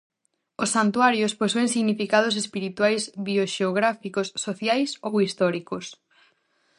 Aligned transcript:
Os 0.63 0.69
santuarios 0.75 1.35
posúen 1.41 1.67
significados 1.75 2.35
espirituais, 2.43 3.01
bioxeográficos, 3.27 4.27
sociais 4.45 4.89
ou 5.07 5.13
históricos. 5.25 5.85